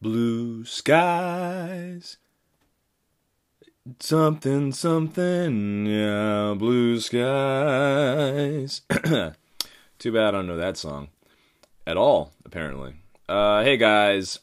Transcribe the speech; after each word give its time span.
blue 0.00 0.64
skies. 0.64 2.16
Something, 3.98 4.72
something, 4.72 5.86
yeah, 5.86 6.54
blue 6.56 7.00
skies. 7.00 8.82
Too 9.98 10.12
bad 10.12 10.28
I 10.28 10.30
don't 10.30 10.46
know 10.46 10.56
that 10.56 10.76
song 10.76 11.08
at 11.86 11.96
all, 11.96 12.32
apparently. 12.44 12.94
Uh, 13.28 13.62
hey 13.62 13.76
guys, 13.76 14.38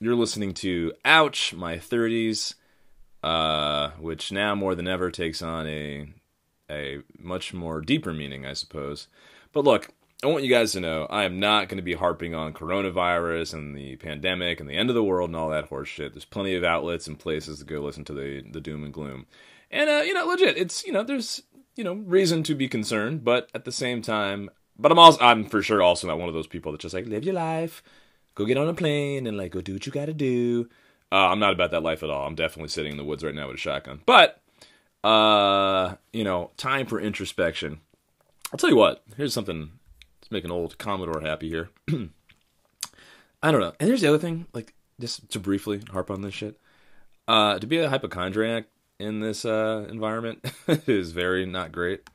you're 0.00 0.14
listening 0.14 0.54
to 0.54 0.92
Ouch, 1.04 1.54
My 1.54 1.76
30s, 1.76 2.54
uh, 3.22 3.90
which 3.98 4.32
now 4.32 4.54
more 4.54 4.74
than 4.74 4.88
ever 4.88 5.10
takes 5.10 5.42
on 5.42 5.66
a, 5.66 6.08
a 6.70 6.98
much 7.18 7.54
more 7.54 7.80
deeper 7.80 8.12
meaning, 8.12 8.44
I 8.46 8.54
suppose. 8.54 9.08
But 9.52 9.64
look, 9.64 9.88
I 10.22 10.26
want 10.26 10.42
you 10.42 10.50
guys 10.50 10.72
to 10.72 10.80
know 10.80 11.06
I 11.08 11.24
am 11.24 11.38
not 11.38 11.68
going 11.68 11.76
to 11.76 11.82
be 11.82 11.94
harping 11.94 12.34
on 12.34 12.52
coronavirus 12.52 13.54
and 13.54 13.76
the 13.76 13.94
pandemic 13.96 14.58
and 14.58 14.68
the 14.68 14.74
end 14.74 14.88
of 14.88 14.96
the 14.96 15.04
world 15.04 15.30
and 15.30 15.36
all 15.36 15.50
that 15.50 15.70
horseshit. 15.70 16.12
There's 16.12 16.24
plenty 16.24 16.56
of 16.56 16.64
outlets 16.64 17.06
and 17.06 17.16
places 17.16 17.60
to 17.60 17.64
go 17.64 17.80
listen 17.80 18.04
to 18.06 18.12
the 18.12 18.42
the 18.50 18.60
doom 18.60 18.82
and 18.82 18.92
gloom. 18.92 19.26
And 19.70 19.88
uh, 19.88 20.02
you 20.04 20.12
know, 20.12 20.26
legit, 20.26 20.56
it's 20.56 20.84
you 20.84 20.92
know, 20.92 21.04
there's 21.04 21.42
you 21.76 21.84
know 21.84 21.94
reason 21.94 22.42
to 22.44 22.56
be 22.56 22.66
concerned, 22.66 23.22
but 23.22 23.48
at 23.54 23.64
the 23.64 23.70
same 23.70 24.02
time, 24.02 24.50
but 24.76 24.90
I'm 24.90 24.98
also 24.98 25.20
I'm 25.20 25.44
for 25.44 25.62
sure 25.62 25.82
also 25.82 26.08
not 26.08 26.18
one 26.18 26.28
of 26.28 26.34
those 26.34 26.48
people 26.48 26.72
that's 26.72 26.82
just 26.82 26.94
like 26.94 27.06
live 27.06 27.24
your 27.24 27.34
life, 27.34 27.80
go 28.34 28.44
get 28.44 28.58
on 28.58 28.68
a 28.68 28.74
plane 28.74 29.24
and 29.28 29.36
like 29.36 29.52
go 29.52 29.60
do 29.60 29.74
what 29.74 29.86
you 29.86 29.92
got 29.92 30.06
to 30.06 30.14
do. 30.14 30.68
Uh, 31.12 31.28
I'm 31.28 31.38
not 31.38 31.52
about 31.52 31.70
that 31.70 31.84
life 31.84 32.02
at 32.02 32.10
all. 32.10 32.26
I'm 32.26 32.34
definitely 32.34 32.68
sitting 32.70 32.90
in 32.90 32.98
the 32.98 33.04
woods 33.04 33.22
right 33.22 33.34
now 33.34 33.46
with 33.46 33.54
a 33.54 33.58
shotgun. 33.58 34.00
But 34.04 34.40
uh, 35.04 35.94
you 36.12 36.24
know, 36.24 36.50
time 36.56 36.86
for 36.86 37.00
introspection. 37.00 37.82
I'll 38.52 38.58
tell 38.58 38.70
you 38.70 38.76
what. 38.76 39.04
Here's 39.16 39.32
something 39.32 39.77
Let's 40.20 40.30
make 40.30 40.44
an 40.44 40.50
old 40.50 40.78
Commodore 40.78 41.20
happy 41.20 41.48
here. 41.48 41.70
I 43.42 43.52
don't 43.52 43.60
know. 43.60 43.72
And 43.78 43.88
here's 43.88 44.00
the 44.00 44.08
other 44.08 44.18
thing, 44.18 44.46
like 44.52 44.74
just 45.00 45.30
to 45.30 45.40
briefly 45.40 45.80
harp 45.90 46.10
on 46.10 46.22
this 46.22 46.34
shit. 46.34 46.58
Uh, 47.26 47.58
to 47.58 47.66
be 47.66 47.78
a 47.78 47.88
hypochondriac 47.88 48.66
in 48.98 49.20
this 49.20 49.44
uh, 49.44 49.86
environment 49.88 50.44
is 50.86 51.12
very 51.12 51.46
not 51.46 51.72
great 51.72 52.08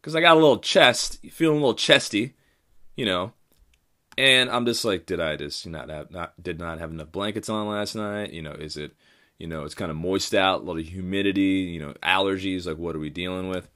because 0.00 0.16
I 0.16 0.20
got 0.20 0.36
a 0.36 0.40
little 0.40 0.58
chest, 0.58 1.18
feeling 1.30 1.58
a 1.58 1.60
little 1.60 1.74
chesty, 1.74 2.34
you 2.96 3.06
know. 3.06 3.32
And 4.16 4.50
I'm 4.50 4.66
just 4.66 4.84
like, 4.84 5.06
did 5.06 5.20
I 5.20 5.36
just 5.36 5.66
not 5.66 5.88
have 5.88 6.10
not 6.10 6.40
did 6.42 6.58
not 6.58 6.78
have 6.78 6.90
enough 6.90 7.10
blankets 7.10 7.48
on 7.48 7.68
last 7.68 7.94
night? 7.94 8.32
You 8.32 8.42
know, 8.42 8.52
is 8.52 8.76
it, 8.76 8.92
you 9.38 9.46
know, 9.46 9.64
it's 9.64 9.74
kind 9.74 9.90
of 9.90 9.96
moist 9.96 10.34
out, 10.34 10.60
a 10.60 10.64
little 10.64 10.82
humidity, 10.82 11.70
you 11.72 11.80
know, 11.80 11.94
allergies. 12.02 12.66
Like, 12.66 12.76
what 12.76 12.94
are 12.94 13.00
we 13.00 13.10
dealing 13.10 13.48
with? 13.48 13.68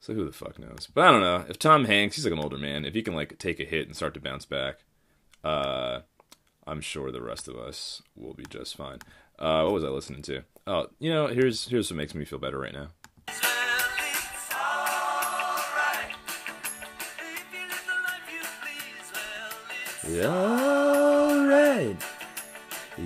So 0.00 0.14
who 0.14 0.24
the 0.24 0.32
fuck 0.32 0.58
knows? 0.58 0.88
But 0.92 1.04
I 1.04 1.10
don't 1.10 1.20
know. 1.20 1.44
If 1.48 1.58
Tom 1.58 1.84
Hanks, 1.84 2.16
he's 2.16 2.24
like 2.24 2.32
an 2.32 2.38
older 2.38 2.58
man, 2.58 2.84
if 2.84 2.94
he 2.94 3.02
can 3.02 3.14
like 3.14 3.38
take 3.38 3.58
a 3.60 3.64
hit 3.64 3.86
and 3.86 3.96
start 3.96 4.14
to 4.14 4.20
bounce 4.20 4.44
back, 4.44 4.84
uh, 5.42 6.00
I'm 6.66 6.80
sure 6.80 7.10
the 7.10 7.22
rest 7.22 7.48
of 7.48 7.56
us 7.56 8.02
will 8.14 8.34
be 8.34 8.44
just 8.48 8.76
fine. 8.76 8.98
Uh, 9.38 9.62
what 9.62 9.74
was 9.74 9.84
I 9.84 9.88
listening 9.88 10.22
to? 10.22 10.42
Oh, 10.66 10.88
you 10.98 11.10
know, 11.12 11.28
here's 11.28 11.68
here's 11.68 11.90
what 11.90 11.96
makes 11.96 12.14
me 12.14 12.24
feel 12.24 12.38
better 12.38 12.58
right 12.58 12.72
now. 12.72 12.88
Alright. 20.24 21.96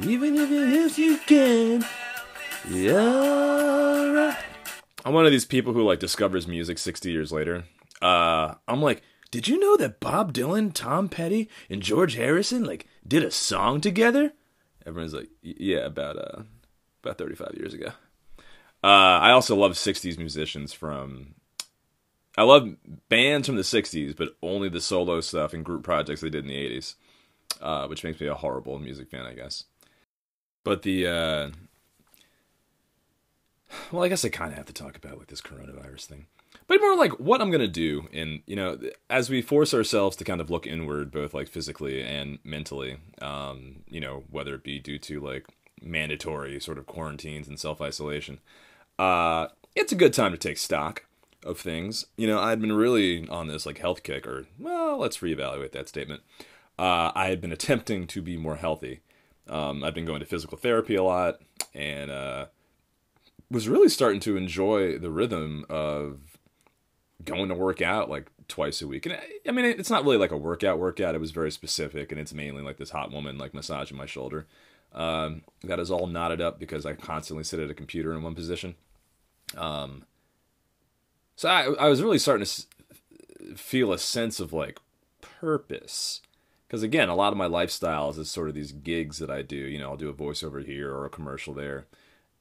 Even 0.03 0.37
if 0.37 0.51
you 0.51 0.83
wish 0.83 0.99
you 0.99 1.17
can. 1.27 1.85
Alright. 2.71 3.70
I'm 5.05 5.15
one 5.15 5.27
of 5.27 5.33
these 5.33 5.45
people 5.45 5.73
who 5.73 5.83
like 5.83 5.99
discovers 5.99 6.47
music 6.47 6.79
60 6.79 7.11
years 7.11 7.33
later. 7.33 7.65
Uh, 8.03 8.55
I'm 8.69 8.83
like, 8.83 9.03
did 9.31 9.49
you 9.49 9.59
know 9.59 9.77
that 9.77 10.01
Bob 10.01 10.33
Dylan, 10.33 10.73
Tom 10.73 11.09
Petty, 11.09 11.49
and 11.69 11.83
George 11.83 12.15
Harrison 12.15 12.65
like 12.65 12.87
did 13.07 13.23
a 13.23 13.31
song 13.31 13.81
together? 13.81 14.33
Everyone's 14.87 15.15
like, 15.15 15.29
yeah, 15.43 15.87
about 15.87 16.17
uh, 16.17 16.43
about 17.03 17.19
35 17.19 17.55
years 17.57 17.75
ago. 17.75 17.93
Uh, 18.83 19.21
I 19.21 19.31
also 19.33 19.57
love 19.57 19.73
60s 19.73 20.19
musicians 20.19 20.73
from. 20.73 21.35
I 22.39 22.43
love 22.43 22.69
bands 23.09 23.47
from 23.47 23.57
the 23.57 23.63
60s, 23.63 24.17
but 24.17 24.37
only 24.43 24.69
the 24.69 24.81
solo 24.81 25.21
stuff 25.21 25.53
and 25.53 25.65
group 25.65 25.83
projects 25.83 26.21
they 26.21 26.31
did 26.31 26.45
in 26.45 26.49
the 26.49 26.79
80s, 26.79 26.95
uh, 27.61 27.87
which 27.89 28.05
makes 28.05 28.21
me 28.21 28.29
a 28.29 28.35
horrible 28.35 28.79
music 28.79 29.11
fan, 29.11 29.27
I 29.27 29.35
guess. 29.35 29.65
But 30.65 30.83
the 30.83 31.07
uh, 31.07 31.51
well, 33.93 34.03
I 34.03 34.09
guess 34.09 34.25
I 34.25 34.29
kind 34.29 34.53
of 34.53 34.57
have 34.57 34.67
to 34.67 34.73
talk 34.73 34.97
about 34.97 35.19
like 35.19 35.29
this 35.29 35.41
coronavirus 35.41 36.07
thing, 36.07 36.27
but 36.67 36.81
more 36.81 36.97
like 36.97 37.19
what 37.19 37.41
I'm 37.41 37.51
gonna 37.51 37.69
do. 37.69 38.09
And 38.13 38.43
you 38.47 38.57
know, 38.57 38.79
as 39.09 39.31
we 39.31 39.43
force 39.43 39.75
ourselves 39.75 40.17
to 40.17 40.25
kind 40.25 40.41
of 40.41 40.51
look 40.51 40.67
inward, 40.67 41.11
both 41.11 41.35
like 41.35 41.49
physically 41.49 42.03
and 42.03 42.39
mentally, 42.45 42.99
um, 43.21 43.85
you 43.89 44.01
know, 44.01 44.25
whether 44.31 44.55
it 44.55 44.65
be 44.65 44.79
due 44.79 44.99
to 44.99 45.21
like 45.21 45.47
mandatory 45.83 46.61
sort 46.61 46.79
of 46.79 46.87
quarantines 46.87 47.49
and 47.49 47.59
self 47.59 47.81
isolation, 47.81 48.41
uh, 48.99 49.49
it's 49.75 49.93
a 49.93 49.97
good 49.97 50.13
time 50.13 50.33
to 50.33 50.39
take 50.39 50.59
stock 50.59 51.05
of 51.45 51.59
things. 51.59 52.07
You 52.17 52.27
know, 52.27 52.39
I'd 52.39 52.61
been 52.61 52.73
really 52.73 53.29
on 53.29 53.47
this 53.47 53.67
like 53.67 53.79
health 53.79 54.03
kick, 54.03 54.27
or 54.27 54.47
well, 54.59 54.99
let's 54.99 55.19
reevaluate 55.19 55.73
that 55.73 55.89
statement. 55.89 56.23
Uh, 56.79 57.13
I 57.15 57.29
had 57.29 57.41
been 57.41 57.53
attempting 57.53 58.07
to 58.09 58.23
be 58.23 58.37
more 58.37 58.57
healthy. 58.57 59.01
Um, 59.49 59.83
I've 59.83 59.95
been 59.95 60.07
going 60.07 60.21
to 60.21 60.27
physical 60.27 60.57
therapy 60.57 60.95
a 60.95 61.03
lot, 61.03 61.41
and 61.75 62.11
uh, 62.11 62.47
was 63.51 63.69
really 63.69 63.89
starting 63.89 64.21
to 64.21 64.37
enjoy 64.37 64.99
the 64.99 65.11
rhythm 65.11 65.65
of 65.69 66.39
going 67.25 67.49
to 67.49 67.55
work 67.55 67.83
out 67.83 68.09
like 68.09 68.31
twice 68.49 68.81
a 68.81 68.87
week. 68.87 69.07
And 69.07 69.19
I 69.47 69.51
mean, 69.51 69.65
it's 69.65 69.91
not 69.91 70.05
really 70.05 70.17
like 70.17 70.31
a 70.31 70.37
workout 70.37 70.79
workout. 70.79 71.15
It 71.15 71.21
was 71.21 71.33
very 71.33 71.51
specific, 71.51 72.13
and 72.13 72.21
it's 72.21 72.33
mainly 72.33 72.63
like 72.63 72.79
this 72.79 72.91
hot 72.91 73.11
woman 73.11 73.39
like 73.39 73.55
massaging 73.55 73.97
my 73.97 74.07
shoulder. 74.07 74.47
Um, 74.93 75.43
that 75.63 75.79
is 75.79 75.91
all 75.91 76.07
knotted 76.07 76.41
up 76.41 76.59
because 76.59 76.85
I 76.85 76.95
constantly 76.95 77.45
sit 77.45 77.61
at 77.61 77.71
a 77.71 77.75
computer 77.75 78.13
in 78.13 78.23
one 78.23 78.35
position. 78.35 78.75
Um, 79.57 80.05
so 81.37 81.49
I, 81.49 81.73
I 81.75 81.89
was 81.89 82.03
really 82.03 82.19
starting 82.19 82.47
to 82.47 83.57
feel 83.57 83.93
a 83.93 83.99
sense 83.99 84.41
of 84.41 84.53
like 84.53 84.79
purpose. 85.21 86.21
Because 86.67 86.83
again, 86.85 87.09
a 87.09 87.17
lot 87.17 87.33
of 87.33 87.37
my 87.37 87.49
lifestyles 87.49 88.17
is 88.17 88.31
sort 88.31 88.49
of 88.49 88.55
these 88.55 88.71
gigs 88.71 89.19
that 89.19 89.31
I 89.31 89.43
do. 89.43 89.57
You 89.57 89.79
know, 89.79 89.91
I'll 89.91 89.97
do 89.97 90.09
a 90.09 90.15
voiceover 90.15 90.65
here 90.65 90.93
or 90.93 91.05
a 91.05 91.11
commercial 91.11 91.53
there 91.53 91.87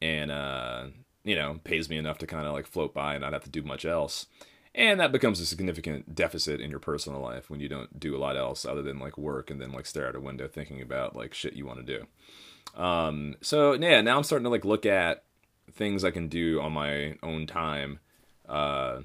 and 0.02 0.32
uh, 0.32 0.86
you 1.24 1.36
know 1.36 1.60
pays 1.64 1.90
me 1.90 1.98
enough 1.98 2.18
to 2.20 2.28
kind 2.28 2.48
of 2.48 2.54
like 2.54 2.68
float 2.68 2.94
by 2.94 3.16
and 3.16 3.22
not 3.22 3.34
have 3.34 3.44
to 3.44 3.50
do 3.50 3.64
much 3.64 3.86
else. 3.86 4.28
And 4.76 5.00
that 5.00 5.12
becomes 5.12 5.40
a 5.40 5.46
significant 5.46 6.14
deficit 6.14 6.62
in 6.62 6.70
your 6.70 6.80
personal 6.80 7.20
life 7.20 7.50
when 7.50 7.60
you 7.60 7.68
don't 7.68 8.00
do 8.00 8.16
a 8.16 8.20
lot 8.20 8.38
else 8.38 8.66
other 8.66 8.84
than 8.84 9.00
like 9.00 9.18
work 9.18 9.50
and 9.50 9.60
then 9.60 9.72
like 9.72 9.86
stare 9.86 10.08
out 10.08 10.16
a 10.16 10.20
window 10.20 10.48
thinking 10.48 10.82
about 10.82 11.16
like 11.16 11.34
shit 11.34 11.54
you 11.54 11.66
want 11.66 11.86
to 11.86 11.98
do. 11.98 12.82
Um, 12.82 13.36
so 13.42 13.74
yeah, 13.74 14.02
now 14.02 14.18
I'm 14.18 14.24
starting 14.24 14.44
to 14.44 14.50
like 14.50 14.66
look 14.66 14.86
at 14.86 15.24
things 15.72 16.04
I 16.04 16.12
can 16.12 16.28
do 16.28 16.62
on 16.62 16.72
my 16.72 17.16
own 17.24 17.48
time, 17.48 18.00
uh, 18.48 19.02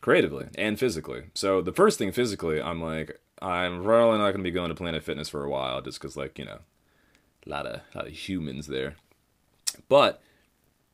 creatively 0.00 0.48
and 0.56 0.78
physically. 0.78 1.24
So 1.34 1.62
the 1.62 1.72
first 1.72 1.98
thing 1.98 2.12
physically, 2.12 2.60
I'm 2.60 2.82
like, 2.82 3.20
I'm 3.40 3.84
really 3.84 4.18
not 4.18 4.32
gonna 4.32 4.42
be 4.42 4.50
going 4.50 4.68
to 4.68 4.74
Planet 4.74 5.02
Fitness 5.02 5.28
for 5.28 5.44
a 5.44 5.50
while 5.50 5.80
just 5.80 6.00
because 6.00 6.16
like 6.16 6.38
you 6.38 6.44
know, 6.44 6.58
a 7.46 7.48
lot 7.48 7.66
of 7.66 7.80
a 7.94 7.98
lot 7.98 8.06
of 8.08 8.12
humans 8.12 8.66
there. 8.66 8.96
But 9.88 10.20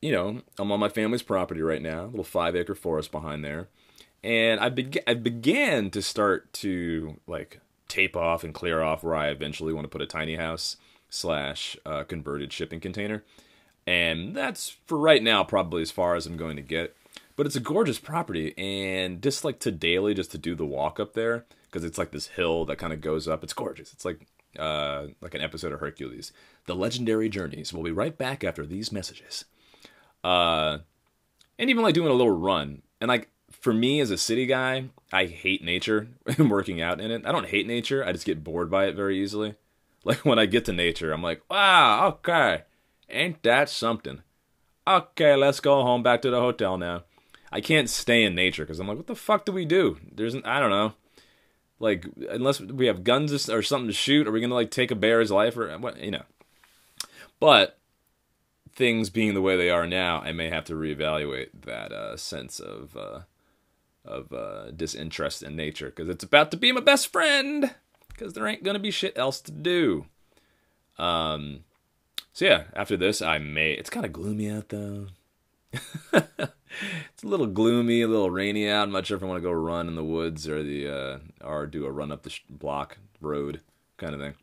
you 0.01 0.11
know, 0.11 0.41
I'm 0.57 0.71
on 0.71 0.79
my 0.79 0.89
family's 0.89 1.21
property 1.21 1.61
right 1.61 1.81
now, 1.81 2.05
a 2.05 2.07
little 2.07 2.23
five 2.23 2.55
acre 2.55 2.75
forest 2.75 3.11
behind 3.11 3.43
there, 3.45 3.67
and 4.23 4.59
I 4.59 4.69
began 4.69 5.03
I 5.07 5.13
began 5.13 5.89
to 5.91 6.01
start 6.01 6.51
to 6.53 7.17
like 7.27 7.59
tape 7.87 8.15
off 8.15 8.43
and 8.43 8.53
clear 8.53 8.81
off 8.81 9.03
where 9.03 9.15
I 9.15 9.29
eventually 9.29 9.73
want 9.73 9.85
to 9.85 9.89
put 9.89 10.01
a 10.01 10.07
tiny 10.07 10.35
house 10.35 10.77
slash 11.09 11.77
uh, 11.85 12.03
converted 12.03 12.51
shipping 12.51 12.79
container, 12.79 13.23
and 13.85 14.35
that's 14.35 14.77
for 14.85 14.97
right 14.97 15.21
now 15.21 15.43
probably 15.43 15.81
as 15.81 15.91
far 15.91 16.15
as 16.15 16.25
I'm 16.25 16.37
going 16.37 16.55
to 16.55 16.61
get. 16.61 16.95
But 17.35 17.45
it's 17.45 17.55
a 17.55 17.61
gorgeous 17.61 17.99
property, 17.99 18.53
and 18.57 19.21
just 19.21 19.45
like 19.45 19.59
to 19.59 19.71
daily, 19.71 20.13
just 20.13 20.31
to 20.31 20.37
do 20.37 20.55
the 20.55 20.65
walk 20.65 20.99
up 20.99 21.13
there 21.13 21.45
because 21.71 21.85
it's 21.85 21.97
like 21.97 22.11
this 22.11 22.27
hill 22.27 22.65
that 22.65 22.77
kind 22.77 22.91
of 22.91 23.01
goes 23.01 23.27
up. 23.27 23.43
It's 23.43 23.53
gorgeous. 23.53 23.93
It's 23.93 24.03
like 24.03 24.19
uh, 24.59 25.07
like 25.21 25.33
an 25.33 25.41
episode 25.41 25.71
of 25.71 25.79
Hercules. 25.79 26.33
The 26.65 26.75
legendary 26.75 27.29
journeys. 27.29 27.73
We'll 27.73 27.83
be 27.83 27.91
right 27.91 28.17
back 28.17 28.43
after 28.43 28.65
these 28.65 28.91
messages. 28.91 29.45
Uh, 30.23 30.79
and 31.57 31.69
even 31.69 31.83
like 31.83 31.93
doing 31.93 32.09
a 32.09 32.13
little 32.13 32.37
run. 32.37 32.81
And 32.99 33.07
like 33.07 33.29
for 33.51 33.73
me 33.73 33.99
as 33.99 34.11
a 34.11 34.17
city 34.17 34.45
guy, 34.45 34.85
I 35.11 35.25
hate 35.25 35.63
nature 35.63 36.07
and 36.25 36.49
working 36.49 36.81
out 36.81 36.99
in 36.99 37.11
it. 37.11 37.25
I 37.25 37.31
don't 37.31 37.47
hate 37.47 37.67
nature. 37.67 38.03
I 38.03 38.11
just 38.11 38.25
get 38.25 38.43
bored 38.43 38.69
by 38.69 38.85
it 38.85 38.95
very 38.95 39.21
easily. 39.21 39.55
Like 40.03 40.25
when 40.25 40.39
I 40.39 40.47
get 40.47 40.65
to 40.65 40.73
nature, 40.73 41.11
I'm 41.11 41.21
like, 41.21 41.43
wow, 41.47 42.07
okay, 42.07 42.63
ain't 43.07 43.43
that 43.43 43.69
something? 43.69 44.23
Okay, 44.87 45.35
let's 45.35 45.59
go 45.59 45.83
home 45.83 46.01
back 46.01 46.23
to 46.23 46.31
the 46.31 46.39
hotel 46.39 46.75
now. 46.75 47.03
I 47.51 47.61
can't 47.61 47.87
stay 47.87 48.23
in 48.23 48.33
nature 48.33 48.63
because 48.63 48.79
I'm 48.79 48.87
like, 48.87 48.97
what 48.97 49.05
the 49.05 49.15
fuck 49.15 49.45
do 49.45 49.51
we 49.51 49.63
do? 49.63 49.99
There's, 50.11 50.35
I 50.43 50.59
don't 50.59 50.71
know. 50.71 50.93
Like, 51.79 52.07
unless 52.31 52.59
we 52.59 52.87
have 52.87 53.03
guns 53.03 53.47
or 53.47 53.61
something 53.61 53.89
to 53.89 53.93
shoot, 53.93 54.27
are 54.27 54.31
we 54.31 54.41
gonna 54.41 54.55
like 54.55 54.71
take 54.71 54.89
a 54.89 54.95
bear's 54.95 55.29
life 55.29 55.55
or 55.55 55.77
what? 55.77 55.97
You 55.97 56.09
know. 56.09 56.23
But 57.39 57.77
things 58.73 59.09
being 59.09 59.33
the 59.33 59.41
way 59.41 59.57
they 59.57 59.69
are 59.69 59.87
now, 59.87 60.21
I 60.21 60.31
may 60.31 60.49
have 60.49 60.65
to 60.65 60.73
reevaluate 60.73 61.49
that 61.65 61.91
uh, 61.91 62.17
sense 62.17 62.59
of 62.59 62.95
uh, 62.95 63.19
of 64.03 64.33
uh, 64.33 64.71
disinterest 64.71 65.43
in 65.43 65.55
nature 65.55 65.87
because 65.87 66.09
it's 66.09 66.23
about 66.23 66.51
to 66.51 66.57
be 66.57 66.71
my 66.71 66.81
best 66.81 67.11
friend 67.11 67.73
because 68.09 68.33
there 68.33 68.47
ain't 68.47 68.63
gonna 68.63 68.79
be 68.79 68.91
shit 68.91 69.17
else 69.17 69.41
to 69.41 69.51
do. 69.51 70.05
Um, 70.97 71.63
so 72.33 72.45
yeah, 72.45 72.63
after 72.75 72.97
this, 72.97 73.21
I 73.21 73.37
may. 73.37 73.71
It's 73.73 73.89
kind 73.89 74.05
of 74.05 74.13
gloomy 74.13 74.49
out 74.49 74.69
though. 74.69 75.07
it's 76.13 77.23
a 77.23 77.27
little 77.27 77.47
gloomy, 77.47 78.01
a 78.01 78.07
little 78.07 78.29
rainy 78.29 78.69
out. 78.69 78.83
I'm 78.83 78.91
not 78.91 79.05
sure 79.05 79.17
if 79.17 79.23
I 79.23 79.27
want 79.27 79.37
to 79.37 79.47
go 79.47 79.51
run 79.51 79.87
in 79.87 79.95
the 79.95 80.03
woods 80.03 80.47
or 80.47 80.63
the 80.63 80.87
uh, 80.87 81.19
or 81.45 81.65
do 81.65 81.85
a 81.85 81.91
run 81.91 82.11
up 82.11 82.23
the 82.23 82.37
block 82.49 82.97
road 83.19 83.61
kind 83.97 84.13
of 84.13 84.21
thing. 84.21 84.33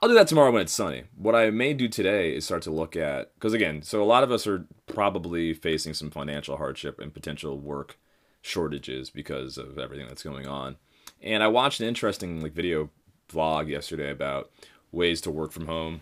I'll 0.00 0.08
do 0.08 0.14
that 0.14 0.28
tomorrow 0.28 0.52
when 0.52 0.62
it's 0.62 0.72
sunny. 0.72 1.04
What 1.16 1.34
I 1.34 1.50
may 1.50 1.74
do 1.74 1.88
today 1.88 2.34
is 2.34 2.44
start 2.44 2.62
to 2.62 2.70
look 2.70 2.94
at 2.94 3.34
because 3.34 3.52
again, 3.52 3.82
so 3.82 4.02
a 4.02 4.04
lot 4.04 4.22
of 4.22 4.30
us 4.30 4.46
are 4.46 4.66
probably 4.86 5.52
facing 5.54 5.94
some 5.94 6.10
financial 6.10 6.56
hardship 6.56 7.00
and 7.00 7.12
potential 7.12 7.58
work 7.58 7.98
shortages 8.40 9.10
because 9.10 9.58
of 9.58 9.78
everything 9.78 10.06
that's 10.06 10.22
going 10.22 10.46
on. 10.46 10.76
And 11.20 11.42
I 11.42 11.48
watched 11.48 11.80
an 11.80 11.88
interesting 11.88 12.40
like 12.40 12.52
video 12.52 12.90
vlog 13.28 13.68
yesterday 13.68 14.10
about 14.10 14.50
ways 14.92 15.20
to 15.22 15.30
work 15.30 15.52
from 15.52 15.66
home 15.66 16.00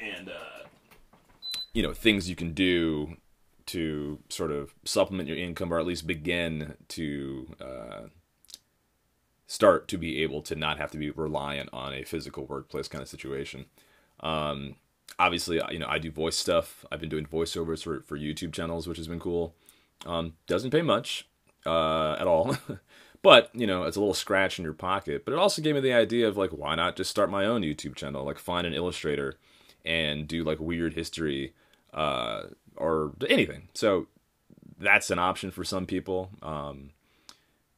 and 0.00 0.28
uh, 0.28 0.66
you 1.72 1.82
know 1.82 1.92
things 1.92 2.28
you 2.28 2.34
can 2.34 2.52
do 2.52 3.16
to 3.66 4.18
sort 4.28 4.50
of 4.50 4.74
supplement 4.84 5.28
your 5.28 5.36
income 5.36 5.72
or 5.72 5.78
at 5.78 5.86
least 5.86 6.06
begin 6.06 6.74
to 6.88 7.54
uh, 7.60 8.00
start 9.58 9.88
to 9.88 9.98
be 9.98 10.22
able 10.22 10.40
to 10.40 10.54
not 10.54 10.78
have 10.78 10.88
to 10.88 10.96
be 10.96 11.10
reliant 11.10 11.68
on 11.72 11.92
a 11.92 12.04
physical 12.04 12.46
workplace 12.46 12.86
kind 12.86 13.02
of 13.02 13.08
situation. 13.08 13.64
Um, 14.20 14.76
obviously, 15.18 15.60
you 15.72 15.80
know, 15.80 15.88
I 15.88 15.98
do 15.98 16.12
voice 16.12 16.36
stuff. 16.36 16.84
I've 16.92 17.00
been 17.00 17.08
doing 17.08 17.26
voiceovers 17.26 17.82
for, 17.82 18.02
for 18.02 18.16
YouTube 18.16 18.52
channels, 18.52 18.86
which 18.86 18.98
has 18.98 19.08
been 19.08 19.18
cool. 19.18 19.56
Um, 20.06 20.34
doesn't 20.46 20.70
pay 20.70 20.82
much 20.82 21.26
uh, 21.66 22.12
at 22.20 22.28
all. 22.28 22.56
but, 23.22 23.50
you 23.52 23.66
know, 23.66 23.82
it's 23.82 23.96
a 23.96 24.00
little 24.00 24.14
scratch 24.14 24.60
in 24.60 24.64
your 24.64 24.74
pocket. 24.74 25.24
But 25.24 25.32
it 25.32 25.40
also 25.40 25.60
gave 25.60 25.74
me 25.74 25.80
the 25.80 25.92
idea 25.92 26.28
of 26.28 26.36
like, 26.36 26.50
why 26.50 26.76
not 26.76 26.94
just 26.94 27.10
start 27.10 27.28
my 27.28 27.44
own 27.44 27.62
YouTube 27.62 27.96
channel? 27.96 28.24
Like, 28.24 28.38
find 28.38 28.64
an 28.64 28.74
illustrator 28.74 29.34
and 29.84 30.28
do 30.28 30.44
like 30.44 30.60
weird 30.60 30.94
history 30.94 31.52
uh, 31.92 32.42
or 32.76 33.10
anything. 33.28 33.70
So 33.74 34.06
that's 34.78 35.10
an 35.10 35.18
option 35.18 35.50
for 35.50 35.64
some 35.64 35.84
people. 35.84 36.30
Um, 36.42 36.90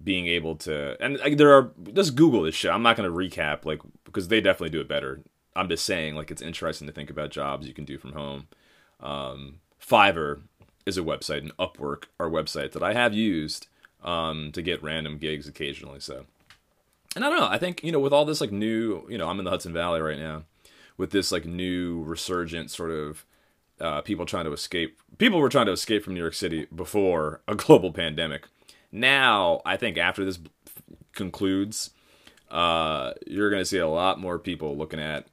being 0.02 0.26
able 0.26 0.56
to, 0.56 0.96
and 1.02 1.18
like, 1.18 1.36
there 1.36 1.52
are, 1.52 1.70
just 1.92 2.14
Google 2.14 2.42
this 2.42 2.54
shit. 2.54 2.70
I'm 2.70 2.82
not 2.82 2.96
going 2.96 3.10
to 3.10 3.14
recap, 3.14 3.64
like, 3.64 3.80
because 4.04 4.28
they 4.28 4.40
definitely 4.40 4.70
do 4.70 4.80
it 4.80 4.88
better. 4.88 5.20
I'm 5.54 5.68
just 5.68 5.84
saying, 5.84 6.14
like, 6.14 6.30
it's 6.30 6.42
interesting 6.42 6.86
to 6.86 6.92
think 6.92 7.10
about 7.10 7.30
jobs 7.30 7.66
you 7.66 7.74
can 7.74 7.84
do 7.84 7.98
from 7.98 8.12
home. 8.12 8.48
Um, 9.00 9.60
Fiverr 9.84 10.42
is 10.86 10.96
a 10.96 11.02
website, 11.02 11.38
and 11.38 11.56
Upwork 11.56 12.04
are 12.18 12.30
websites 12.30 12.72
that 12.72 12.82
I 12.82 12.94
have 12.94 13.14
used 13.14 13.66
um, 14.02 14.52
to 14.52 14.62
get 14.62 14.82
random 14.82 15.18
gigs 15.18 15.48
occasionally. 15.48 16.00
So, 16.00 16.26
and 17.16 17.24
I 17.24 17.30
don't 17.30 17.40
know. 17.40 17.48
I 17.48 17.58
think 17.58 17.82
you 17.82 17.92
know, 17.92 18.00
with 18.00 18.12
all 18.12 18.24
this 18.24 18.40
like 18.40 18.52
new, 18.52 19.06
you 19.08 19.18
know, 19.18 19.28
I'm 19.28 19.38
in 19.38 19.44
the 19.44 19.50
Hudson 19.50 19.72
Valley 19.72 20.00
right 20.00 20.18
now, 20.18 20.44
with 20.96 21.10
this 21.10 21.32
like 21.32 21.44
new 21.44 22.02
resurgent 22.02 22.70
sort 22.70 22.90
of 22.90 23.24
uh, 23.80 24.00
people 24.02 24.26
trying 24.26 24.44
to 24.44 24.52
escape. 24.52 25.00
People 25.18 25.40
were 25.40 25.48
trying 25.48 25.66
to 25.66 25.72
escape 25.72 26.04
from 26.04 26.14
New 26.14 26.20
York 26.20 26.34
City 26.34 26.66
before 26.74 27.40
a 27.48 27.54
global 27.54 27.92
pandemic. 27.92 28.46
Now, 28.92 29.62
I 29.64 29.76
think 29.76 29.98
after 29.98 30.24
this 30.24 30.38
concludes, 31.12 31.90
uh, 32.50 33.12
you're 33.26 33.50
going 33.50 33.62
to 33.62 33.66
see 33.66 33.78
a 33.78 33.88
lot 33.88 34.20
more 34.20 34.38
people 34.38 34.76
looking 34.76 35.00
at. 35.00 35.26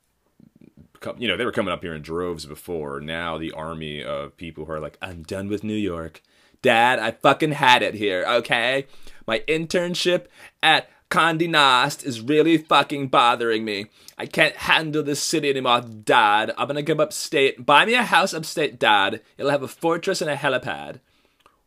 You 1.18 1.28
know, 1.28 1.38
they 1.38 1.46
were 1.46 1.52
coming 1.52 1.74
up 1.74 1.84
here 1.84 1.94
in 1.94 2.02
droves 2.02 2.46
before. 2.46 3.00
Now 3.00 3.38
the 3.38 3.52
army 3.52 4.04
of 4.04 4.36
people 4.36 4.66
who 4.66 4.72
are 4.72 4.80
like, 4.80 4.98
"I'm 5.00 5.22
done 5.22 5.48
with 5.48 5.64
New 5.64 5.76
York, 5.76 6.24
Dad. 6.64 6.98
I 6.98 7.12
fucking 7.12 7.52
had 7.52 7.84
it 7.84 7.94
here. 7.94 8.26
Okay, 8.28 8.88
my 9.28 9.40
internship 9.48 10.26
at 10.64 10.90
Condé 11.12 11.48
Nast 11.48 12.04
is 12.04 12.20
really 12.20 12.58
fucking 12.58 13.10
bothering 13.10 13.64
me. 13.64 13.86
I 14.18 14.26
can't 14.26 14.56
handle 14.56 15.04
this 15.04 15.22
city 15.22 15.52
anymore, 15.52 15.82
Dad. 15.82 16.52
I'm 16.58 16.68
gonna 16.68 16.82
come 16.82 17.00
upstate. 17.00 17.64
Buy 17.64 17.86
me 17.86 17.94
a 17.94 18.04
house 18.04 18.34
upstate, 18.34 18.80
Dad. 18.80 19.22
It'll 19.38 19.52
have 19.52 19.64
a 19.64 19.68
fortress 19.68 20.22
and 20.22 20.32
a 20.32 20.36
helipad. 20.36 21.00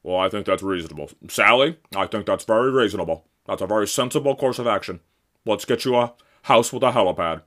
Well, 0.03 0.19
I 0.19 0.29
think 0.29 0.47
that's 0.47 0.63
reasonable. 0.63 1.11
Sally, 1.29 1.77
I 1.95 2.07
think 2.07 2.27
that's 2.27 2.45
very 2.45 2.71
reasonable. 2.71 3.27
That's 3.47 3.63
a 3.63 3.67
very 3.67 3.87
sensible 3.87 4.35
course 4.35 4.59
of 4.59 4.67
action. 4.67 5.01
Let's 5.45 5.65
get 5.65 5.85
you 5.85 5.97
a 5.97 6.15
house 6.43 6.73
with 6.73 6.83
a 6.83 6.93
helipad. 6.93 7.43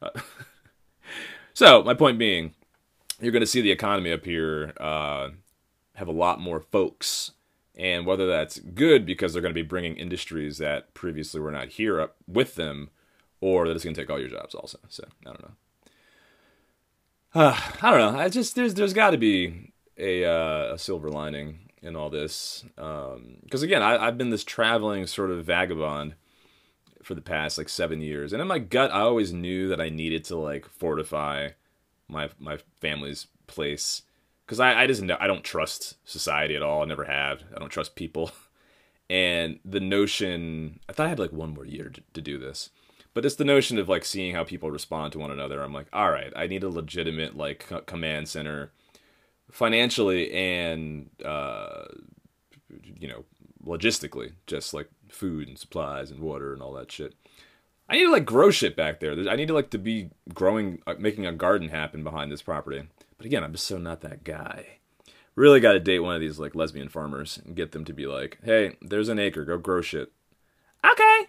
Uh, 0.00 0.10
so, 1.54 1.82
my 1.82 1.94
point 1.94 2.18
being, 2.18 2.54
you're 3.20 3.32
going 3.32 3.40
to 3.40 3.46
see 3.46 3.60
the 3.60 3.70
economy 3.70 4.12
up 4.12 4.24
here 4.24 4.72
uh, 4.78 5.30
have 5.96 6.08
a 6.08 6.12
lot 6.12 6.40
more 6.40 6.60
folks. 6.60 7.32
And 7.74 8.04
whether 8.04 8.26
that's 8.26 8.58
good 8.58 9.06
because 9.06 9.32
they're 9.32 9.42
going 9.42 9.54
to 9.54 9.62
be 9.62 9.66
bringing 9.66 9.96
industries 9.96 10.58
that 10.58 10.92
previously 10.92 11.40
were 11.40 11.50
not 11.50 11.68
here 11.68 12.00
up 12.00 12.16
with 12.26 12.54
them, 12.54 12.90
or 13.40 13.66
that 13.66 13.74
it's 13.74 13.84
going 13.84 13.94
to 13.94 14.00
take 14.00 14.10
all 14.10 14.20
your 14.20 14.28
jobs 14.28 14.54
also. 14.54 14.78
So, 14.88 15.04
I 15.26 15.30
don't 15.30 15.42
know. 15.42 15.54
Uh, 17.34 17.58
I 17.82 17.90
don't 17.90 18.14
know. 18.14 18.20
I 18.20 18.28
just 18.28 18.54
there's 18.54 18.74
there's 18.74 18.92
got 18.92 19.10
to 19.10 19.18
be 19.18 19.72
a 19.96 20.24
uh, 20.24 20.74
a 20.74 20.78
silver 20.78 21.10
lining 21.10 21.70
in 21.82 21.96
all 21.96 22.10
this. 22.10 22.64
Because 22.76 23.62
um, 23.62 23.64
again, 23.64 23.82
I, 23.82 24.06
I've 24.06 24.18
been 24.18 24.30
this 24.30 24.44
traveling 24.44 25.06
sort 25.06 25.30
of 25.30 25.44
vagabond 25.44 26.14
for 27.02 27.14
the 27.14 27.20
past 27.20 27.58
like 27.58 27.68
seven 27.68 28.00
years, 28.00 28.32
and 28.32 28.40
in 28.40 28.48
my 28.48 28.60
gut, 28.60 28.92
I 28.92 29.00
always 29.00 29.32
knew 29.32 29.68
that 29.68 29.80
I 29.80 29.88
needed 29.88 30.24
to 30.26 30.36
like 30.36 30.68
fortify 30.68 31.50
my 32.08 32.30
my 32.38 32.58
family's 32.80 33.26
place 33.46 34.02
because 34.46 34.60
I, 34.60 34.82
I 34.82 34.86
just 34.86 35.02
know 35.02 35.16
I 35.18 35.26
don't 35.26 35.44
trust 35.44 35.96
society 36.08 36.54
at 36.54 36.62
all. 36.62 36.82
I 36.82 36.86
never 36.86 37.04
have. 37.04 37.42
I 37.54 37.58
don't 37.58 37.70
trust 37.70 37.96
people. 37.96 38.30
And 39.10 39.58
the 39.62 39.80
notion, 39.80 40.80
I 40.88 40.94
thought 40.94 41.04
I 41.04 41.10
had 41.10 41.18
like 41.18 41.34
one 41.34 41.50
more 41.50 41.66
year 41.66 41.90
to, 41.90 42.00
to 42.14 42.20
do 42.22 42.38
this, 42.38 42.70
but 43.12 43.26
it's 43.26 43.34
the 43.34 43.44
notion 43.44 43.76
of 43.76 43.86
like 43.86 44.06
seeing 44.06 44.34
how 44.34 44.42
people 44.42 44.70
respond 44.70 45.12
to 45.12 45.18
one 45.18 45.30
another. 45.30 45.60
I'm 45.60 45.74
like, 45.74 45.88
all 45.92 46.10
right, 46.10 46.32
I 46.34 46.46
need 46.46 46.62
a 46.62 46.70
legitimate 46.70 47.36
like 47.36 47.70
command 47.84 48.30
center 48.30 48.72
financially 49.52 50.32
and 50.32 51.10
uh, 51.24 51.84
you 52.98 53.06
know 53.06 53.24
logistically, 53.64 54.32
just 54.46 54.74
like 54.74 54.88
food 55.08 55.46
and 55.46 55.58
supplies 55.58 56.10
and 56.10 56.20
water 56.20 56.52
and 56.52 56.60
all 56.60 56.72
that 56.72 56.90
shit. 56.90 57.14
I 57.88 57.94
need 57.94 58.04
to 58.04 58.10
like 58.10 58.24
grow 58.24 58.50
shit 58.50 58.74
back 58.74 59.00
there. 59.00 59.12
I 59.28 59.36
need 59.36 59.48
to 59.48 59.54
like 59.54 59.70
to 59.70 59.78
be 59.78 60.10
growing, 60.32 60.80
uh, 60.86 60.94
making 60.98 61.26
a 61.26 61.32
garden 61.32 61.68
happen 61.68 62.02
behind 62.02 62.32
this 62.32 62.42
property. 62.42 62.82
But 63.16 63.26
again, 63.26 63.44
I'm 63.44 63.52
just 63.52 63.66
so 63.66 63.76
not 63.78 64.00
that 64.00 64.24
guy. 64.24 64.78
Really 65.34 65.60
got 65.60 65.72
to 65.72 65.80
date 65.80 66.00
one 66.00 66.14
of 66.14 66.20
these 66.20 66.38
like 66.38 66.54
lesbian 66.54 66.88
farmers 66.88 67.40
and 67.44 67.54
get 67.54 67.72
them 67.72 67.84
to 67.84 67.92
be 67.92 68.06
like, 68.06 68.38
"Hey, 68.42 68.76
there's 68.82 69.08
an 69.08 69.18
acre. 69.18 69.44
Go 69.44 69.58
grow 69.58 69.80
shit." 69.80 70.12
Okay. 70.84 71.26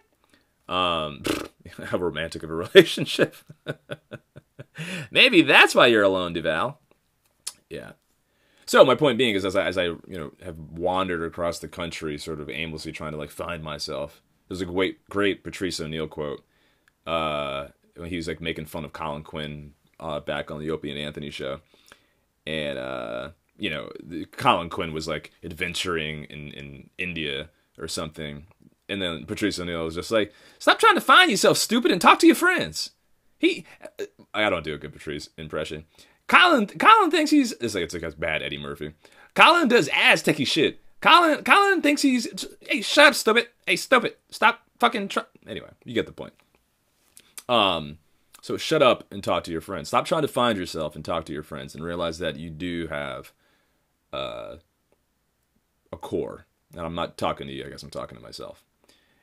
Um, 0.68 1.24
how 1.86 1.98
romantic 1.98 2.44
of 2.44 2.50
a 2.50 2.56
relationship. 2.74 3.36
Maybe 5.12 5.42
that's 5.42 5.76
why 5.76 5.88
you're 5.88 6.04
alone, 6.04 6.34
Duval. 6.34 6.80
Yeah. 7.70 7.92
So 8.66 8.84
my 8.86 8.96
point 8.96 9.18
being 9.18 9.36
is, 9.36 9.46
as 9.46 9.56
I, 9.56 9.66
as 9.66 9.78
I 9.78 9.86
you 9.86 10.02
know 10.08 10.32
have 10.44 10.58
wandered 10.58 11.24
across 11.24 11.60
the 11.60 11.68
country, 11.68 12.18
sort 12.18 12.40
of 12.40 12.50
aimlessly 12.50 12.92
trying 12.92 13.12
to 13.12 13.18
like 13.18 13.32
find 13.32 13.64
myself. 13.64 14.22
There's 14.48 14.62
a 14.62 14.66
great 14.66 15.04
great 15.10 15.44
Patrice 15.44 15.80
O'Neal 15.80 16.08
quote 16.08 16.44
uh, 17.06 17.68
when 17.96 18.10
he 18.10 18.16
was 18.16 18.28
like 18.28 18.42
making 18.42 18.66
fun 18.66 18.86
of 18.86 18.94
Colin 18.94 19.24
Quinn 19.24 19.74
uh, 20.00 20.20
back 20.20 20.52
on 20.52 20.60
the 20.60 20.72
Opie 20.72 20.92
and 20.92 21.00
Anthony 21.00 21.30
show, 21.30 21.62
and 22.46 22.78
uh, 22.78 23.30
you 23.58 23.70
know 23.70 23.92
Colin 24.32 24.70
Quinn 24.70 24.94
was 24.94 25.08
like 25.08 25.32
adventuring 25.44 26.26
in 26.26 26.52
in 26.52 26.90
India 26.98 27.50
or 27.78 27.88
something, 27.88 28.46
and 28.88 29.02
then 29.02 29.26
Patrice 29.26 29.60
O'Neal 29.60 29.86
was 29.86 29.96
just 29.96 30.12
like, 30.12 30.34
"Stop 30.60 30.80
trying 30.80 30.96
to 30.96 31.02
find 31.02 31.32
yourself, 31.32 31.58
stupid, 31.58 31.92
and 31.92 32.02
talk 32.02 32.20
to 32.20 32.28
your 32.28 32.36
friends." 32.36 32.92
He, 33.38 33.66
I 34.34 34.50
don't 34.50 34.64
do 34.64 34.74
a 34.74 34.78
good 34.78 34.94
Patrice 34.94 35.28
impression. 35.38 35.84
Colin 36.34 36.68
Colin 36.68 37.12
thinks 37.12 37.30
he's 37.30 37.52
it's 37.54 37.76
like 37.76 37.84
it's 37.84 37.94
like 37.94 38.04
a 38.04 38.12
bad 38.12 38.42
Eddie 38.42 38.58
Murphy. 38.58 38.94
Colin 39.36 39.68
does 39.68 39.90
Aztec 39.94 40.38
shit. 40.48 40.80
Colin 41.00 41.44
Colin 41.44 41.82
thinks 41.82 42.02
he's 42.02 42.28
hey 42.62 42.82
shut 42.82 43.08
up 43.08 43.16
stupid 43.16 43.50
hey 43.68 43.76
stupid 43.76 44.16
stop 44.30 44.62
fucking 44.80 45.12
anyway 45.48 45.70
you 45.86 45.94
get 45.94 46.08
the 46.08 46.12
point. 46.12 46.34
Um, 47.48 48.00
so 48.42 48.58
shut 48.58 48.82
up 48.82 49.06
and 49.12 49.24
talk 49.24 49.44
to 49.44 49.52
your 49.52 49.62
friends. 49.62 49.90
Stop 49.90 50.06
trying 50.06 50.24
to 50.24 50.28
find 50.28 50.58
yourself 50.58 50.96
and 50.96 51.06
talk 51.06 51.26
to 51.26 51.34
your 51.34 51.44
friends 51.44 51.76
and 51.76 51.84
realize 51.84 52.20
that 52.20 52.38
you 52.38 52.50
do 52.50 52.88
have 52.88 53.32
uh, 54.12 54.56
a 55.92 55.98
core. 55.98 56.46
And 56.72 56.82
I'm 56.82 56.96
not 56.96 57.18
talking 57.18 57.48
to 57.48 57.54
you. 57.54 57.66
I 57.66 57.70
guess 57.70 57.84
I'm 57.84 57.90
talking 57.90 58.18
to 58.18 58.24
myself. 58.24 58.64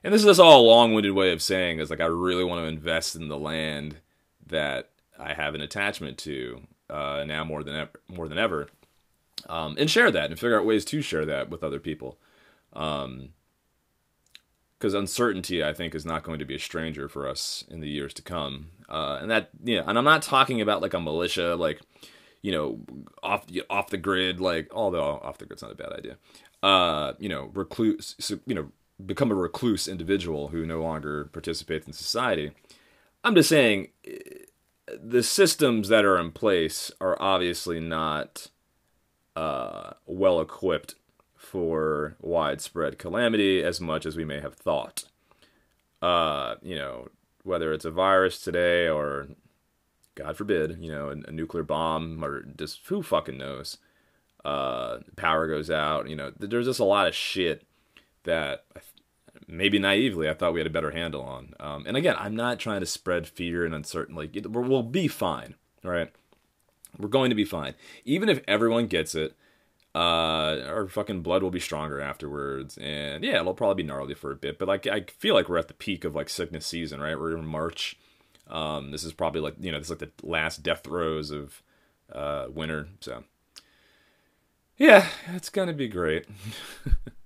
And 0.04 0.14
this 0.14 0.20
is 0.20 0.26
just 0.26 0.40
all 0.40 0.60
a 0.60 0.68
long-winded 0.68 1.12
way 1.12 1.32
of 1.32 1.42
saying 1.42 1.80
is 1.80 1.90
like 1.90 2.00
I 2.00 2.06
really 2.06 2.44
want 2.44 2.62
to 2.62 2.68
invest 2.68 3.16
in 3.16 3.28
the 3.28 3.38
land 3.38 3.96
that 4.46 4.90
I 5.18 5.34
have 5.34 5.54
an 5.54 5.60
attachment 5.60 6.16
to 6.18 6.62
uh, 6.90 7.24
now 7.24 7.44
more 7.44 7.62
than 7.62 7.76
ever, 7.76 8.00
more 8.08 8.28
than 8.28 8.38
ever, 8.38 8.68
um, 9.48 9.76
and 9.78 9.90
share 9.90 10.10
that 10.10 10.30
and 10.30 10.38
figure 10.38 10.58
out 10.58 10.66
ways 10.66 10.84
to 10.86 11.02
share 11.02 11.24
that 11.26 11.50
with 11.50 11.62
other 11.62 11.80
people. 11.80 12.18
Um, 12.72 13.30
because 14.78 14.94
uncertainty, 14.94 15.62
I 15.62 15.74
think, 15.74 15.94
is 15.94 16.06
not 16.06 16.22
going 16.22 16.38
to 16.38 16.46
be 16.46 16.54
a 16.54 16.58
stranger 16.58 17.06
for 17.06 17.28
us 17.28 17.64
in 17.68 17.80
the 17.80 17.88
years 17.88 18.14
to 18.14 18.22
come. 18.22 18.70
Uh, 18.88 19.18
and 19.20 19.30
that, 19.30 19.50
yeah, 19.62 19.82
and 19.86 19.98
I'm 19.98 20.04
not 20.04 20.22
talking 20.22 20.62
about 20.62 20.80
like 20.80 20.94
a 20.94 21.00
militia, 21.00 21.54
like 21.54 21.80
you 22.42 22.52
know, 22.52 22.80
off 23.22 23.44
off 23.68 23.90
the 23.90 23.98
grid, 23.98 24.40
like 24.40 24.68
although 24.72 25.02
off 25.02 25.36
the 25.38 25.44
grid's 25.44 25.62
not 25.62 25.72
a 25.72 25.74
bad 25.74 25.92
idea. 25.92 26.16
Uh, 26.62 27.12
you 27.18 27.28
know, 27.28 27.50
recluse, 27.54 28.16
you 28.46 28.54
know, 28.54 28.70
become 29.04 29.30
a 29.30 29.34
recluse 29.34 29.86
individual 29.86 30.48
who 30.48 30.64
no 30.64 30.82
longer 30.82 31.26
participates 31.26 31.86
in 31.86 31.92
society. 31.92 32.52
I'm 33.22 33.34
just 33.34 33.48
saying 33.48 33.88
the 35.02 35.22
systems 35.22 35.88
that 35.88 36.04
are 36.04 36.18
in 36.18 36.32
place 36.32 36.90
are 37.00 37.16
obviously 37.20 37.80
not 37.80 38.48
uh, 39.36 39.92
well 40.06 40.40
equipped 40.40 40.94
for 41.36 42.16
widespread 42.20 42.98
calamity 42.98 43.62
as 43.62 43.80
much 43.80 44.06
as 44.06 44.16
we 44.16 44.24
may 44.24 44.40
have 44.40 44.54
thought. 44.54 45.04
Uh, 46.02 46.54
you 46.62 46.74
know, 46.74 47.08
whether 47.42 47.72
it's 47.72 47.84
a 47.84 47.90
virus 47.90 48.42
today 48.42 48.88
or, 48.88 49.28
God 50.14 50.36
forbid, 50.36 50.78
you 50.80 50.90
know, 50.90 51.08
a, 51.08 51.28
a 51.28 51.32
nuclear 51.32 51.62
bomb 51.62 52.24
or 52.24 52.42
just 52.42 52.80
who 52.86 53.02
fucking 53.02 53.38
knows. 53.38 53.78
Uh, 54.44 54.98
power 55.16 55.46
goes 55.46 55.70
out. 55.70 56.08
You 56.08 56.16
know, 56.16 56.32
there's 56.38 56.66
just 56.66 56.80
a 56.80 56.84
lot 56.84 57.08
of 57.08 57.14
shit 57.14 57.66
that 58.24 58.64
maybe 59.46 59.78
naively 59.78 60.28
I 60.28 60.34
thought 60.34 60.52
we 60.52 60.60
had 60.60 60.66
a 60.66 60.70
better 60.70 60.90
handle 60.90 61.22
on. 61.22 61.54
Um, 61.60 61.84
and 61.86 61.96
again, 61.96 62.16
I'm 62.18 62.36
not 62.36 62.58
trying 62.58 62.80
to 62.80 62.86
spread 62.86 63.26
fear 63.26 63.64
and 63.64 63.74
uncertainty. 63.74 64.40
We'll 64.46 64.82
be 64.82 65.08
fine, 65.08 65.54
right? 65.82 66.10
We're 66.98 67.08
going 67.08 67.30
to 67.30 67.36
be 67.36 67.44
fine. 67.44 67.74
Even 68.04 68.28
if 68.28 68.42
everyone 68.48 68.86
gets 68.86 69.14
it, 69.14 69.34
uh, 69.94 70.62
our 70.66 70.88
fucking 70.88 71.22
blood 71.22 71.42
will 71.42 71.50
be 71.50 71.60
stronger 71.60 72.00
afterwards. 72.00 72.78
And 72.78 73.24
yeah, 73.24 73.40
it'll 73.40 73.54
probably 73.54 73.82
be 73.82 73.86
gnarly 73.86 74.14
for 74.14 74.30
a 74.30 74.36
bit. 74.36 74.58
But 74.58 74.68
like, 74.68 74.86
I 74.86 75.04
feel 75.18 75.34
like 75.34 75.48
we're 75.48 75.58
at 75.58 75.68
the 75.68 75.74
peak 75.74 76.04
of 76.04 76.14
like 76.14 76.28
sickness 76.28 76.66
season, 76.66 77.00
right? 77.00 77.18
We're 77.18 77.36
in 77.36 77.44
March. 77.44 77.98
Um, 78.48 78.90
this 78.90 79.04
is 79.04 79.12
probably 79.12 79.40
like, 79.40 79.54
you 79.60 79.70
know, 79.70 79.78
this 79.78 79.90
is 79.90 80.00
like 80.00 80.16
the 80.16 80.26
last 80.26 80.62
death 80.62 80.82
throes 80.84 81.30
of 81.30 81.62
uh, 82.12 82.46
winter. 82.50 82.88
So 83.00 83.24
yeah, 84.76 85.06
it's 85.34 85.50
going 85.50 85.68
to 85.68 85.74
be 85.74 85.88
great. 85.88 86.26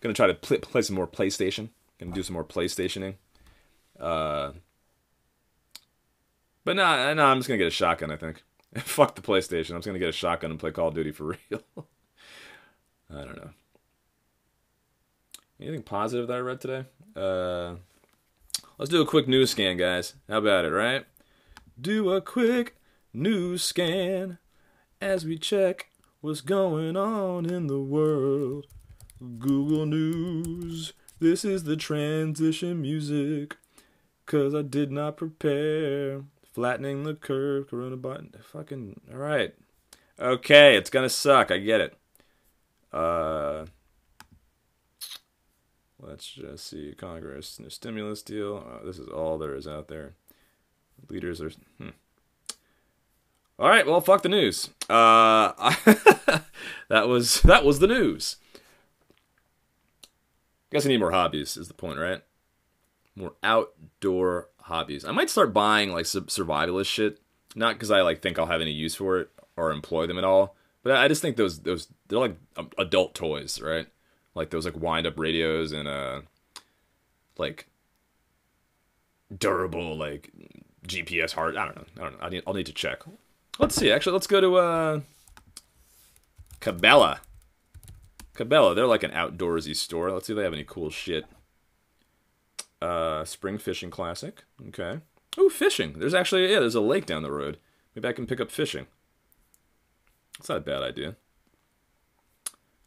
Gonna 0.00 0.14
try 0.14 0.26
to 0.26 0.34
play, 0.34 0.58
play 0.58 0.82
some 0.82 0.96
more 0.96 1.06
PlayStation. 1.06 1.68
Gonna 1.98 2.12
do 2.12 2.22
some 2.22 2.34
more 2.34 2.44
PlayStationing. 2.44 3.14
Uh, 3.98 4.52
but 6.64 6.76
no, 6.76 6.82
nah, 6.84 7.14
nah, 7.14 7.30
I'm 7.30 7.38
just 7.38 7.48
gonna 7.48 7.58
get 7.58 7.66
a 7.66 7.70
shotgun. 7.70 8.10
I 8.10 8.16
think. 8.16 8.42
Fuck 8.78 9.14
the 9.14 9.22
PlayStation. 9.22 9.70
I'm 9.70 9.78
just 9.78 9.86
gonna 9.86 9.98
get 9.98 10.08
a 10.08 10.12
shotgun 10.12 10.50
and 10.50 10.60
play 10.60 10.70
Call 10.70 10.88
of 10.88 10.94
Duty 10.94 11.12
for 11.12 11.24
real. 11.50 11.62
I 13.10 13.24
don't 13.24 13.36
know. 13.36 13.50
Anything 15.60 15.82
positive 15.82 16.28
that 16.28 16.36
I 16.36 16.40
read 16.40 16.60
today? 16.60 16.84
Uh, 17.14 17.74
let's 18.78 18.90
do 18.90 19.02
a 19.02 19.06
quick 19.06 19.28
news 19.28 19.50
scan, 19.50 19.76
guys. 19.76 20.14
How 20.28 20.38
about 20.38 20.64
it, 20.64 20.70
right? 20.70 21.04
Do 21.78 22.10
a 22.10 22.22
quick 22.22 22.76
news 23.12 23.62
scan 23.62 24.38
as 25.00 25.26
we 25.26 25.36
check 25.36 25.90
what's 26.20 26.40
going 26.40 26.96
on 26.96 27.44
in 27.44 27.66
the 27.66 27.80
world. 27.80 28.66
Google 29.38 29.86
News. 29.86 30.92
This 31.18 31.44
is 31.44 31.64
the 31.64 31.76
transition 31.76 32.80
music. 32.80 33.56
Cause 34.26 34.54
I 34.54 34.62
did 34.62 34.90
not 34.90 35.16
prepare. 35.16 36.22
Flattening 36.52 37.04
the 37.04 37.14
curve, 37.14 37.68
Corona 37.68 37.96
button. 37.96 38.32
Fucking 38.42 39.00
alright. 39.12 39.54
Okay, 40.18 40.76
it's 40.76 40.90
gonna 40.90 41.08
suck, 41.08 41.50
I 41.50 41.58
get 41.58 41.80
it. 41.80 41.96
Uh 42.92 43.66
let's 45.98 46.30
just 46.30 46.66
see. 46.66 46.94
Congress, 46.96 47.60
new 47.60 47.70
stimulus 47.70 48.22
deal. 48.22 48.64
Oh, 48.66 48.86
this 48.86 48.98
is 48.98 49.08
all 49.08 49.38
there 49.38 49.54
is 49.54 49.68
out 49.68 49.88
there. 49.88 50.14
Leaders 51.08 51.40
are 51.40 51.50
hmm. 51.78 51.90
All 53.58 53.68
right, 53.68 53.86
well, 53.86 54.00
fuck 54.00 54.22
the 54.22 54.30
news. 54.30 54.70
Uh, 54.88 55.52
that 56.88 57.08
was 57.08 57.42
that 57.42 57.62
was 57.62 57.78
the 57.78 57.86
news. 57.86 58.36
Guess 60.70 60.86
I 60.86 60.88
need 60.88 61.00
more 61.00 61.10
hobbies. 61.10 61.56
Is 61.56 61.68
the 61.68 61.74
point, 61.74 61.98
right? 61.98 62.22
More 63.16 63.34
outdoor 63.42 64.48
hobbies. 64.62 65.04
I 65.04 65.10
might 65.10 65.30
start 65.30 65.52
buying 65.52 65.92
like 65.92 66.04
survivalist 66.04 66.86
shit, 66.86 67.20
not 67.54 67.74
because 67.74 67.90
I 67.90 68.02
like 68.02 68.22
think 68.22 68.38
I'll 68.38 68.46
have 68.46 68.60
any 68.60 68.70
use 68.70 68.94
for 68.94 69.18
it 69.18 69.30
or 69.56 69.72
employ 69.72 70.06
them 70.06 70.18
at 70.18 70.24
all, 70.24 70.56
but 70.82 70.96
I 70.96 71.08
just 71.08 71.22
think 71.22 71.36
those 71.36 71.60
those 71.60 71.88
they're 72.08 72.18
like 72.18 72.36
adult 72.78 73.14
toys, 73.14 73.60
right? 73.60 73.86
Like 74.34 74.50
those 74.50 74.64
like 74.64 74.76
wind 74.76 75.06
up 75.06 75.18
radios 75.18 75.72
and 75.72 75.88
uh 75.88 76.20
like 77.36 77.66
durable 79.36 79.96
like 79.96 80.30
GPS 80.86 81.32
heart. 81.32 81.56
I 81.56 81.64
don't 81.64 81.76
know. 81.76 81.84
I 81.98 82.04
don't 82.04 82.18
know. 82.18 82.26
I 82.26 82.28
need, 82.28 82.42
I'll 82.46 82.54
need 82.54 82.66
to 82.66 82.72
check. 82.72 83.02
Let's 83.58 83.74
see. 83.74 83.90
Actually, 83.90 84.12
let's 84.12 84.26
go 84.26 84.40
to 84.40 84.56
uh 84.56 85.00
Cabela. 86.60 87.18
Cabela, 88.40 88.74
they're 88.74 88.86
like 88.86 89.02
an 89.02 89.10
outdoorsy 89.10 89.76
store. 89.76 90.10
Let's 90.10 90.26
see 90.26 90.32
if 90.32 90.36
they 90.36 90.44
have 90.44 90.54
any 90.54 90.64
cool 90.64 90.90
shit. 90.90 91.26
Uh, 92.80 93.24
Spring 93.24 93.58
Fishing 93.58 93.90
Classic. 93.90 94.42
Okay. 94.68 95.00
Oh, 95.36 95.48
fishing. 95.48 95.98
There's 95.98 96.14
actually, 96.14 96.50
yeah, 96.50 96.60
there's 96.60 96.74
a 96.74 96.80
lake 96.80 97.06
down 97.06 97.22
the 97.22 97.30
road. 97.30 97.58
Maybe 97.94 98.08
I 98.08 98.12
can 98.12 98.26
pick 98.26 98.40
up 98.40 98.50
fishing. 98.50 98.86
That's 100.38 100.48
not 100.48 100.58
a 100.58 100.62
bad 100.62 100.82
idea. 100.82 101.16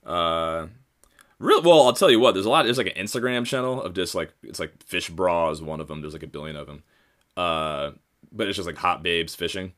Uh, 0.06 0.68
real 1.40 1.62
well, 1.62 1.84
I'll 1.84 1.94
tell 1.94 2.10
you 2.10 2.20
what. 2.20 2.34
There's 2.34 2.46
a 2.46 2.50
lot. 2.50 2.64
There's 2.64 2.78
like 2.78 2.94
an 2.96 3.06
Instagram 3.06 3.46
channel 3.46 3.82
of 3.82 3.94
just 3.94 4.16
like 4.16 4.34
it's 4.42 4.60
like 4.60 4.84
fish 4.84 5.10
bra 5.10 5.50
is 5.52 5.62
one 5.62 5.80
of 5.80 5.88
them. 5.88 6.02
There's 6.02 6.14
like 6.14 6.24
a 6.24 6.28
billion 6.28 6.56
of 6.56 6.68
them. 6.68 6.84
Uh, 7.38 7.92
but 8.32 8.48
it's 8.48 8.56
just 8.56 8.68
like 8.68 8.78
hot 8.78 9.04
babes 9.04 9.36
fishing, 9.36 9.74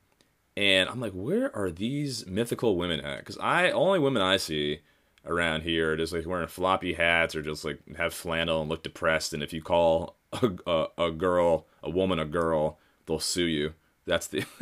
and 0.56 0.90
I'm 0.90 1.00
like, 1.00 1.14
where 1.14 1.56
are 1.56 1.70
these 1.70 2.26
mythical 2.26 2.78
women 2.78 3.02
at? 3.02 3.20
Because 3.20 3.38
I 3.38 3.72
only 3.72 4.00
women 4.00 4.22
I 4.22 4.38
see 4.38 4.80
around 5.26 5.62
here 5.62 5.96
just 5.96 6.14
like 6.14 6.26
wearing 6.26 6.48
floppy 6.48 6.94
hats 6.94 7.36
or 7.36 7.42
just 7.42 7.66
like 7.66 7.80
have 7.98 8.14
flannel 8.14 8.62
and 8.62 8.70
look 8.70 8.84
depressed. 8.84 9.34
And 9.34 9.42
if 9.42 9.54
you 9.54 9.62
call 9.62 10.16
a, 10.34 10.52
a, 10.68 10.88
a 11.06 11.12
girl, 11.12 11.66
a 11.82 11.90
woman, 11.90 12.20
a 12.20 12.26
girl, 12.26 12.78
they'll 13.06 13.20
sue 13.20 13.46
you. 13.46 13.74
That's 14.06 14.28
the. 14.28 14.46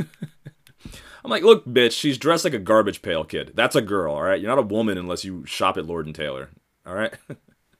I'm 1.23 1.31
like, 1.31 1.43
look, 1.43 1.65
bitch, 1.65 1.93
she's 1.93 2.17
dressed 2.17 2.43
like 2.43 2.53
a 2.53 2.59
garbage 2.59 3.01
pail 3.01 3.23
kid. 3.23 3.53
That's 3.55 3.75
a 3.77 3.81
girl, 3.81 4.13
all 4.13 4.23
right? 4.23 4.39
You're 4.41 4.49
not 4.49 4.59
a 4.59 4.67
woman 4.67 4.97
unless 4.97 5.23
you 5.23 5.45
shop 5.45 5.77
at 5.77 5.85
Lord 5.85 6.05
and 6.05 6.13
Taylor, 6.13 6.49
all 6.85 6.95
right? 6.95 7.13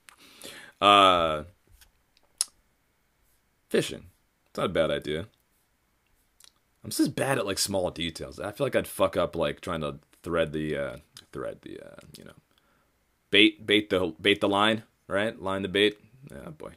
uh, 0.82 1.44
fishing. 3.70 4.06
It's 4.48 4.58
not 4.58 4.68
a 4.68 4.70
bad 4.70 4.92
idea. 4.92 5.28
I'm 6.84 6.90
just 6.90 7.16
bad 7.16 7.38
at 7.38 7.46
like 7.46 7.60
small 7.60 7.90
details. 7.92 8.40
I 8.40 8.52
feel 8.52 8.66
like 8.66 8.76
I'd 8.76 8.88
fuck 8.88 9.18
up 9.18 9.36
like 9.36 9.62
trying 9.62 9.82
to 9.82 10.00
thread 10.22 10.54
the 10.54 10.78
uh, 10.78 10.98
thread 11.32 11.60
the 11.62 11.80
uh, 11.80 11.96
you 12.18 12.26
know 12.26 12.34
bait 13.34 13.66
bait 13.66 13.90
the 13.90 14.14
bait 14.22 14.40
the 14.40 14.48
line, 14.48 14.84
right? 15.08 15.42
Line 15.42 15.64
the 15.64 15.68
bait. 15.68 15.98
Yeah, 16.32 16.52
boy. 16.52 16.74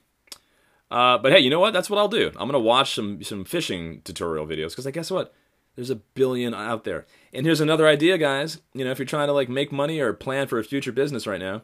Uh, 0.90 1.18
but 1.18 1.32
hey, 1.32 1.40
you 1.40 1.50
know 1.50 1.60
what? 1.60 1.74
That's 1.74 1.90
what 1.90 1.98
I'll 1.98 2.08
do. 2.08 2.32
I'm 2.36 2.48
gonna 2.48 2.58
watch 2.58 2.94
some 2.94 3.22
some 3.22 3.44
fishing 3.44 4.00
tutorial 4.02 4.46
videos 4.46 4.70
because 4.70 4.86
I 4.86 4.90
guess 4.90 5.10
what? 5.10 5.34
There's 5.76 5.90
a 5.90 5.96
billion 5.96 6.54
out 6.54 6.84
there. 6.84 7.04
And 7.34 7.44
here's 7.44 7.60
another 7.60 7.86
idea, 7.86 8.16
guys. 8.16 8.62
You 8.72 8.86
know, 8.86 8.90
if 8.90 8.98
you're 8.98 9.04
trying 9.04 9.28
to 9.28 9.34
like 9.34 9.50
make 9.50 9.70
money 9.70 10.00
or 10.00 10.14
plan 10.14 10.46
for 10.46 10.58
a 10.58 10.64
future 10.64 10.92
business 10.92 11.26
right 11.26 11.40
now, 11.40 11.62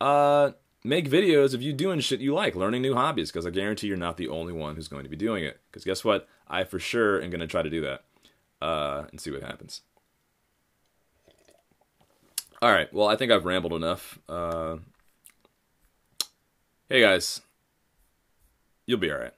uh, 0.00 0.50
make 0.82 1.08
videos 1.08 1.54
of 1.54 1.62
you 1.62 1.72
doing 1.72 2.00
shit 2.00 2.18
you 2.18 2.34
like, 2.34 2.56
learning 2.56 2.82
new 2.82 2.94
hobbies. 2.94 3.30
Because 3.30 3.46
I 3.46 3.50
guarantee 3.50 3.86
you're 3.86 3.96
not 3.96 4.16
the 4.16 4.26
only 4.26 4.52
one 4.52 4.74
who's 4.74 4.88
going 4.88 5.04
to 5.04 5.08
be 5.08 5.16
doing 5.16 5.44
it. 5.44 5.60
Because 5.70 5.84
guess 5.84 6.04
what? 6.04 6.26
I 6.48 6.64
for 6.64 6.80
sure 6.80 7.22
am 7.22 7.30
gonna 7.30 7.46
try 7.46 7.62
to 7.62 7.70
do 7.70 7.82
that 7.82 8.02
uh, 8.60 9.04
and 9.12 9.20
see 9.20 9.30
what 9.30 9.42
happens. 9.42 9.82
All 12.62 12.72
right. 12.72 12.92
Well, 12.92 13.08
I 13.08 13.16
think 13.16 13.30
I've 13.30 13.44
rambled 13.44 13.74
enough. 13.74 14.18
Uh, 14.28 14.76
hey, 16.88 17.00
guys. 17.00 17.42
You'll 18.86 18.98
be 18.98 19.10
all 19.10 19.18
right. 19.18 19.34